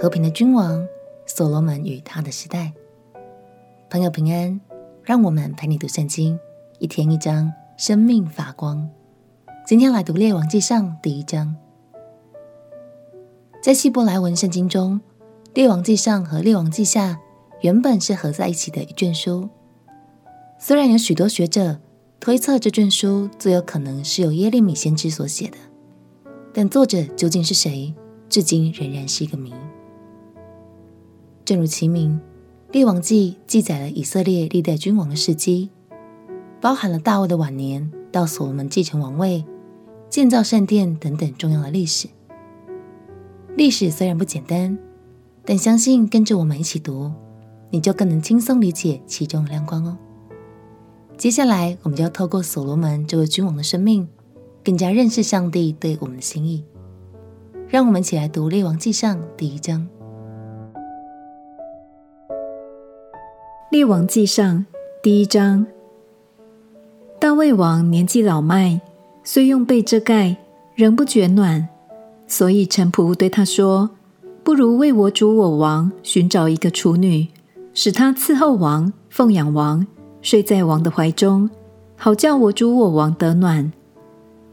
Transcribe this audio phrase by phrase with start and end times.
[0.00, 0.88] 和平的君王
[1.26, 2.72] 所罗门与他的时代。
[3.90, 4.58] 朋友平安，
[5.04, 6.40] 让我们陪你读圣经，
[6.78, 8.88] 一天一章，生命发光。
[9.66, 11.54] 今天来读列王记上第一章。
[13.62, 14.98] 在希伯来文圣经中，
[15.52, 17.20] 列王记上和列王记下
[17.60, 19.50] 原本是合在一起的一卷书。
[20.58, 21.78] 虽然有许多学者
[22.18, 25.58] 推测这卷书最有可能是由耶利米先知所写的，
[26.54, 27.94] 但作者究竟是谁，
[28.30, 29.52] 至今仍然是一个谜。
[31.50, 32.20] 正如其名，
[32.72, 35.68] 《列王记》记载了以色列历代君王的事迹，
[36.60, 39.44] 包含了大卫的晚年到所罗门继承王位、
[40.08, 42.06] 建造圣殿等等重要的历史。
[43.56, 44.78] 历史虽然不简单，
[45.44, 47.10] 但相信跟着我们一起读，
[47.70, 49.98] 你就更能轻松理解其中的亮光哦。
[51.16, 54.06] 接下来，我们就要透过所罗门这位君王的生命，
[54.64, 56.62] 更加认识上帝对我们的心意。
[57.66, 59.88] 让我们一起来读《列王记上》第一章。
[63.70, 64.66] 列王记上
[65.00, 65.64] 第一章，
[67.20, 68.80] 大卫王年纪老迈，
[69.22, 70.36] 虽用被遮盖，
[70.74, 71.68] 仍不觉暖，
[72.26, 73.88] 所以臣仆对他说
[74.42, 77.28] ：“不如为我主我王寻找一个处女，
[77.72, 79.86] 使她伺候王、奉养王，
[80.20, 81.48] 睡在王的怀中，
[81.94, 83.72] 好叫我主我王得暖。”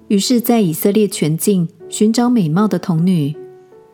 [0.09, 3.35] 于是，在以色列全境寻找美貌的童女，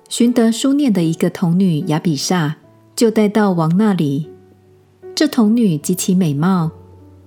[0.10, 2.56] 寻得书念的一个童女亚比煞，
[2.94, 4.28] 就带到王那里。
[5.16, 6.72] 这童女极其美貌，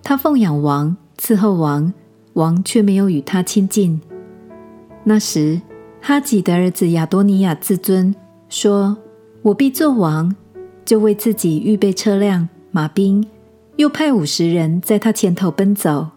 [0.02, 1.92] 她奉养王，伺候王，
[2.32, 4.00] 王却没有与她亲近。
[5.04, 5.60] 那时，
[6.00, 8.12] 哈吉的儿子亚多尼亚自尊，
[8.48, 8.96] 说
[9.42, 10.34] ：“我必做王。”
[10.84, 13.26] 就为自己预备车辆、马兵，
[13.74, 16.08] 又派五十人在他前头奔走。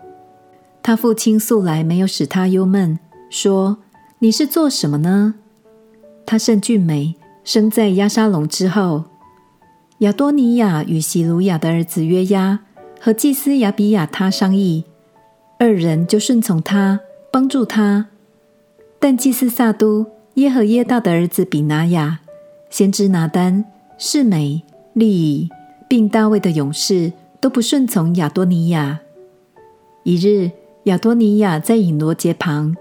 [0.83, 2.99] 他父亲素来没有使他忧闷，
[3.31, 3.77] 说
[4.19, 5.35] ：“你是做什么呢？”
[6.25, 9.03] 他甚俊美，生在押沙龙之后。
[9.99, 12.59] 亚多尼亚与洗鲁雅的儿子约押
[13.01, 14.85] 和祭司亚比亚他商议，
[15.59, 18.07] 二人就顺从他，帮助他。
[18.97, 20.05] 但祭司撒督
[20.35, 22.19] 耶和耶大的儿子比拿雅、
[22.69, 23.65] 先知拿单、
[23.97, 25.49] 示美、利以，
[25.89, 27.11] 并大卫的勇士
[27.41, 29.01] 都不顺从亚多尼亚。
[30.03, 30.49] 一日，
[30.83, 32.73] 亚多尼亚在引罗结旁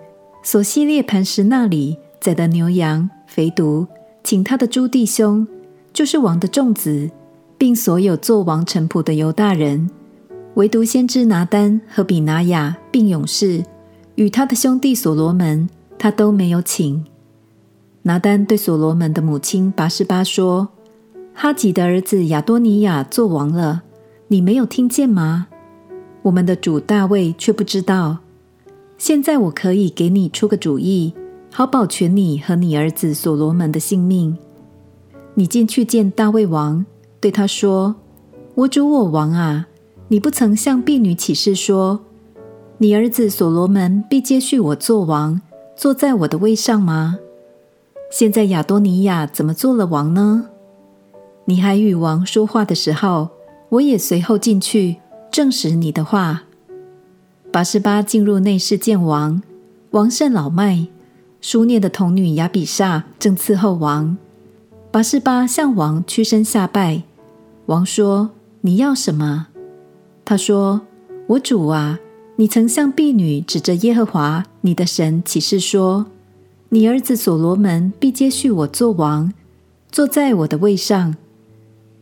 [0.44, 3.88] 所西列磐石那里宰的牛羊肥犊，
[4.22, 5.48] 请他的诸弟兄。
[5.98, 7.10] 就是王的众子，
[7.58, 9.90] 并所有做王臣仆的犹大人，
[10.54, 13.64] 唯独先知拿单和比拿雅，并勇士
[14.14, 17.04] 与他的兄弟所罗门，他都没有请。
[18.02, 20.68] 拿单对所罗门的母亲拔示巴说
[21.34, 23.82] ：“哈吉的儿子亚多尼亚做王了，
[24.28, 25.48] 你没有听见吗？
[26.22, 28.18] 我们的主大卫却不知道。
[28.98, 31.12] 现在我可以给你出个主意，
[31.52, 34.38] 好保全你和你儿子所罗门的性命。”
[35.38, 36.84] 你进去见大卫王，
[37.20, 37.94] 对他说
[38.56, 39.68] ：“我主我王啊，
[40.08, 42.00] 你不曾向婢女起誓说，
[42.78, 45.40] 你儿子所罗门必接续我做王，
[45.76, 47.20] 坐在我的位上吗？
[48.10, 50.46] 现在亚多尼亚怎么做了王呢？
[51.44, 53.28] 你还与王说话的时候，
[53.68, 54.96] 我也随后进去
[55.30, 56.42] 证实你的话。”
[57.52, 59.40] 拔示巴进入内室见王，
[59.92, 60.88] 王甚老迈，
[61.40, 64.16] 书念的童女亚比煞正伺候王。
[64.90, 67.02] 八示巴向王屈身下拜，
[67.66, 68.30] 王说
[68.62, 69.48] ：“你要什么？”
[70.24, 70.80] 他说
[71.28, 71.98] ：“我主啊，
[72.36, 76.06] 你曾向婢女指着耶和华你的神起誓说，
[76.70, 79.30] 你儿子所罗门必接续我做王，
[79.92, 81.14] 坐在我的位上。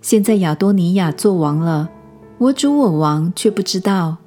[0.00, 1.90] 现在亚多尼亚做王了，
[2.38, 4.18] 我主我王却不知道。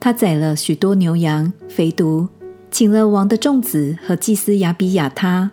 [0.00, 2.26] 他宰了许多牛羊肥犊，
[2.72, 5.52] 请了王的众子和祭司亚比亚他，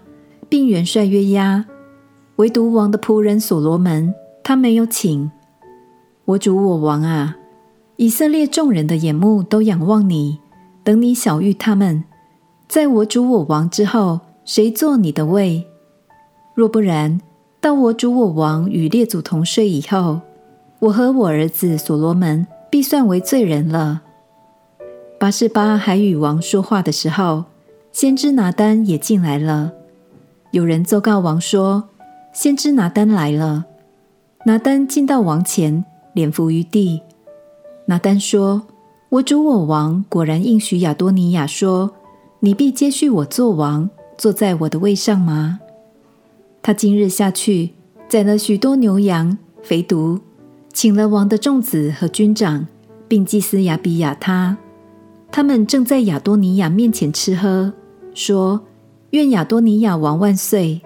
[0.50, 1.66] 并元帅约押。”
[2.38, 4.14] 唯独王的仆人所罗门，
[4.44, 5.32] 他没有请。
[6.26, 7.38] 我主我王啊，
[7.96, 10.40] 以色列众人的眼目都仰望你，
[10.84, 12.04] 等你小遇他们，
[12.68, 15.66] 在我主我王之后，谁坐你的位？
[16.54, 17.22] 若不然，
[17.62, 20.20] 到我主我王与列祖同睡以后，
[20.80, 24.02] 我和我儿子所罗门必算为罪人了。
[25.18, 27.46] 拔示巴还与王说话的时候，
[27.94, 29.72] 先知拿单也进来了。
[30.52, 31.86] 有人奏告王说。
[32.36, 33.64] 先知拿单来了，
[34.46, 37.00] 拿单进到王前，脸伏于地。
[37.86, 38.64] 拿单说
[39.08, 41.92] ：“我主我王果然应许亚多尼亚说，
[42.42, 45.62] 你必接续我做王，坐在我的位上吗？
[46.62, 47.72] 他今日下去，
[48.10, 50.20] 宰了许多牛羊肥犊，
[50.74, 52.68] 请了王的众子和军长，
[53.08, 54.58] 并祭司亚比亚他，
[55.32, 57.72] 他们正在亚多尼亚面前吃喝，
[58.14, 58.60] 说：
[59.12, 60.82] 愿亚多尼亚王万岁。”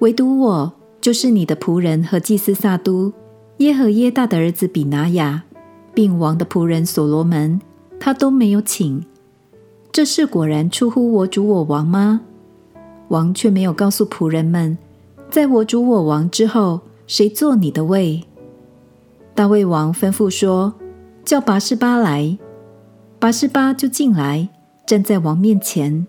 [0.00, 3.12] 唯独我就是你的仆人和祭司撒督、
[3.58, 5.44] 耶和耶大的儿子比拿雅，
[5.92, 7.60] 并王的仆人所罗门，
[7.98, 9.04] 他都没有请。
[9.90, 12.20] 这事果然出乎我主我王吗？
[13.08, 14.78] 王却没有告诉仆人们，
[15.30, 18.22] 在我主我王之后，谁坐你的位？
[19.34, 20.74] 大卫王吩咐说
[21.24, 22.38] ：“叫拔示巴来。”
[23.18, 24.48] 拔示巴就进来，
[24.86, 26.06] 站在王面前。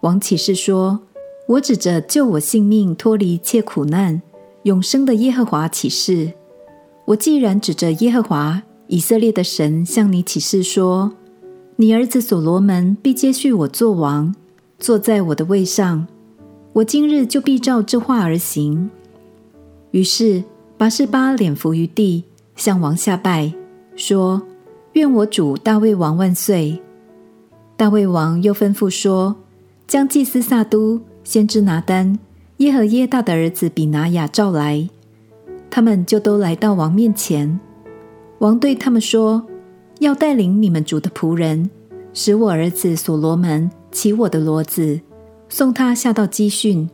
[0.00, 1.00] 王起誓说
[1.46, 4.22] ：“我指着救我性命、脱离一切苦难、
[4.62, 6.32] 永生的耶和华起誓，
[7.04, 11.12] 我既然指着耶和华以色列的神向你起誓说，
[11.76, 14.34] 你儿子所罗门必接续我做王，
[14.78, 16.06] 坐在我的位上。”
[16.74, 18.90] 我今日就必照这话而行。
[19.92, 20.42] 于是
[20.76, 22.24] 拔示巴脸伏于地，
[22.56, 23.52] 向王下拜，
[23.94, 24.42] 说
[24.94, 26.82] ：“愿我主大卫王万岁！”
[27.78, 29.36] 大卫王又吩咐说
[29.86, 32.16] ：“将祭司撒都、先知拿单、
[32.58, 34.88] 耶和耶大的儿子比拿雅召来。”
[35.68, 37.58] 他们就都来到王面前。
[38.38, 39.44] 王对他们说
[39.98, 41.68] ：“要带领你们主的仆人，
[42.12, 45.00] 使我儿子所罗门骑我的骡子。”
[45.48, 46.88] 送他下到基训，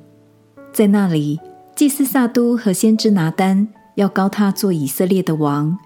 [0.73, 1.39] 在那里，
[1.75, 5.79] 祭司撒都和先知拿单要膏他做以色列的王。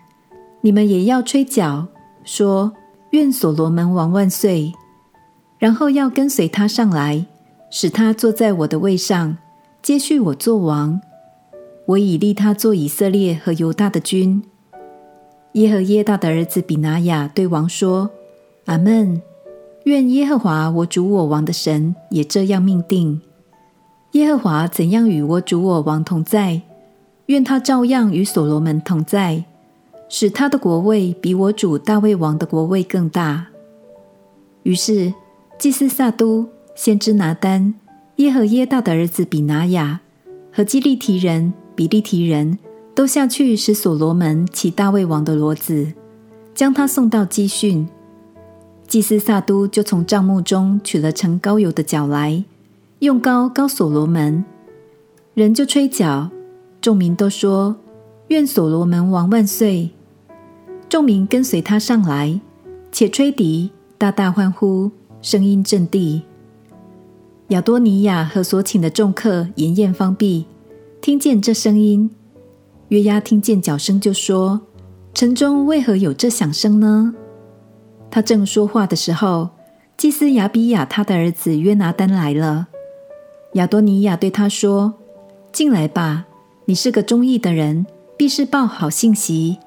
[0.61, 1.87] 你们也要吹角，
[2.25, 2.73] 说
[3.13, 4.73] ：“愿所罗门王万岁！”
[5.59, 7.27] 然后要跟随他上来，
[7.77, 9.37] 使他坐在我的位上，
[9.83, 11.01] 接续我做王。
[11.87, 14.45] 我已立他做以色列和犹大的君。
[15.55, 18.11] 耶和耶大的儿子比拿雅对王说
[18.67, 19.21] ：“阿门。”
[19.87, 23.21] 愿耶和华我主我王的神也这样命定。
[24.13, 26.63] 耶和华怎样与我主我王同在，
[27.27, 29.45] 愿他照样与所罗门同在，
[30.09, 33.49] 使他的国位比我主大卫王的国位更大。
[34.63, 35.13] 于是
[35.59, 37.75] 祭司撒督、先知拿单、
[38.17, 40.01] 耶和耶大的儿子比拿雅
[40.53, 42.59] 和基利提人、比利提人
[42.95, 45.93] 都下去，使所罗门骑大卫王的骡子，
[46.55, 47.89] 将他送到基训。
[48.87, 52.45] 祭司撒都就从帐幕中取了盛膏油的角来，
[52.99, 54.45] 用膏膏所罗门，
[55.35, 56.31] 人就吹角，
[56.81, 57.77] 众民都说
[58.29, 59.91] ：“愿所罗门王万岁！”
[60.89, 62.39] 众民跟随他上来，
[62.93, 64.91] 且吹笛，大大欢呼，
[65.23, 66.23] 声音震地。
[67.49, 70.47] 亚多尼亚和所请的众客筵宴方毕，
[71.03, 72.11] 听见这声音，
[72.89, 74.63] 约押听见脚声就说
[75.13, 77.15] ：“城中为何有这响声呢？”
[78.11, 79.51] 他正说话的时候，
[79.99, 82.69] 祭司亚比亚他的儿子约拿单来了。
[83.53, 84.95] 亚多尼亚对他说
[85.53, 86.25] ：“进来吧，
[86.65, 87.85] 你是个忠义的人，
[88.17, 89.59] 必是报好信息。”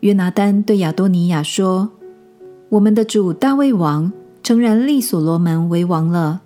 [0.00, 1.92] 约拿单对亚多尼亚说
[2.68, 6.42] ：“我们的主大卫王诚然立所罗门为王了。”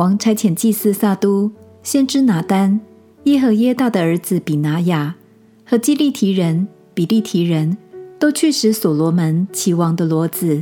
[0.00, 1.52] 王差遣祭司撒都、
[1.82, 2.80] 先知拿单、
[3.24, 5.16] 耶和耶大的儿子比拿雅
[5.62, 7.76] 和基利提人、比利提人。
[8.18, 10.60] 都去使所罗门齐王的骡子。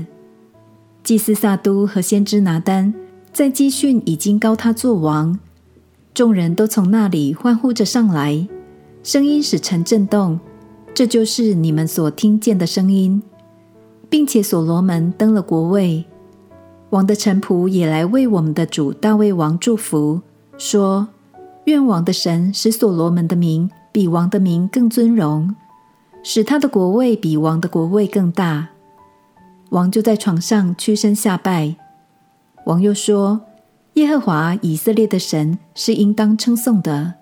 [1.03, 2.95] 祭司撒都和先知拿单
[3.33, 5.37] 在基训已经膏他做王，
[6.15, 8.47] 众人都从那里欢呼着上来，
[9.03, 10.39] 声音使城震动。
[10.95, 13.21] 这就是你们所听见的声音，
[14.09, 16.05] 并且所罗门登了国位，
[16.91, 20.23] 王的臣仆也来为我们的主大卫王祝福，
[20.57, 21.09] 说：
[21.65, 25.55] 愿王的神使所罗门的名比王的名更尊荣。
[26.23, 28.69] 使他的国位比王的国位更大，
[29.71, 31.77] 王就在床上屈身下拜。
[32.65, 33.41] 王又说
[33.95, 37.15] ：“耶和华以色列的神是应当称颂的，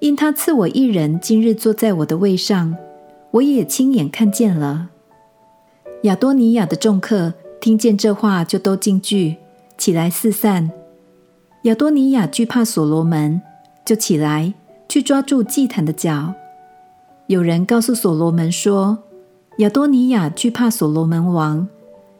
[0.00, 2.76] 因他赐我一人今日坐在我的位上，
[3.32, 4.90] 我也亲眼看见了。”
[6.04, 9.36] 亚多尼亚的众客听见这话，就都惊惧，
[9.76, 10.70] 起来四散。
[11.62, 13.42] 亚多尼亚惧怕所罗门，
[13.84, 14.54] 就起来
[14.88, 16.34] 去抓住祭坛的角。
[17.26, 18.98] 有人告诉所罗门说
[19.58, 21.66] ：“亚多尼亚惧怕所罗门王，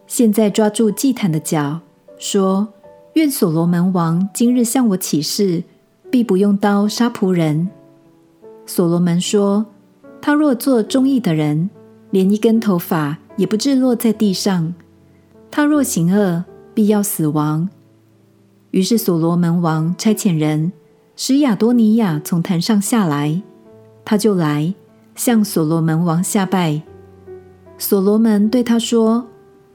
[0.07, 1.81] 现在抓住祭坛的角，
[2.19, 2.69] 说：
[3.15, 5.63] 愿所罗门王今日向我起誓，
[6.11, 7.69] 必不用刀杀仆人。”
[8.67, 9.65] 所罗门说
[10.21, 11.71] ：“他若做忠义的人，
[12.11, 14.75] 连一根头发也不至落在地上；
[15.51, 17.69] 他若行恶，必要死亡。”
[18.73, 20.73] 于是所罗门王差遣人
[21.17, 23.43] 使亚多尼亚从坛上下来，
[24.05, 24.75] 他就来。
[25.15, 26.81] 向所罗门王下拜，
[27.77, 29.27] 所罗门对他说：“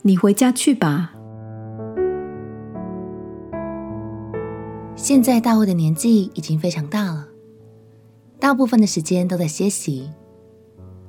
[0.03, 1.13] 你回家去吧。”
[4.95, 7.27] 现在大卫的年纪已经非常大了，
[8.39, 10.11] 大部分的时间都在歇息，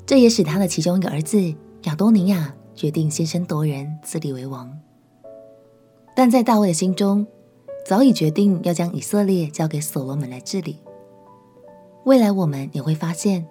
[0.04, 1.54] 这也使他的其中一个儿子
[1.84, 4.78] 亚多尼亚决定先声夺人，自立为王。
[6.16, 7.26] 但在大卫的心中，
[7.86, 10.78] 早已决定要将以色列交给所罗门来治理。
[12.04, 13.46] 未来我们也会发现，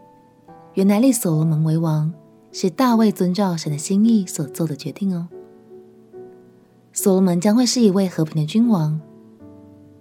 [0.74, 2.14] 原来立所罗门为王
[2.52, 5.28] 是大卫遵照神的心意所做的决定哦。
[6.92, 9.02] 所罗门将会是一位和平的君王，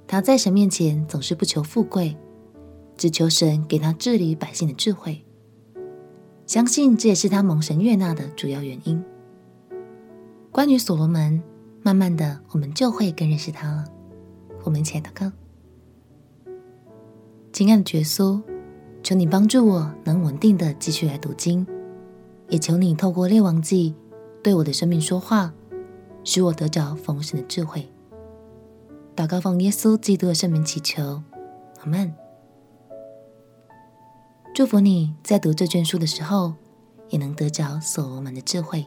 [0.07, 2.17] 他在神面前总是不求富贵，
[2.97, 5.25] 只求神给他治理百姓的智慧。
[6.47, 9.03] 相信这也是他蒙神悦纳的主要原因。
[10.53, 11.43] 关于所罗门，
[11.83, 13.87] 慢慢的我们就会更认识他了。
[14.65, 15.33] 我们一起来祷告。
[17.51, 18.39] 亲爱的耶稣，
[19.03, 21.67] 求你帮助我能稳定的继续来读经，
[22.51, 23.95] 也求你透过列王记
[24.43, 25.51] 对我的生命说话，
[26.23, 27.89] 使我得着丰盛的智慧。
[29.17, 31.23] 祷告奉耶稣基督的圣名祈求，
[31.81, 32.13] 阿门。
[34.55, 36.53] 祝福你在读这卷书的时候，
[37.09, 38.87] 也能得着所罗门的智慧。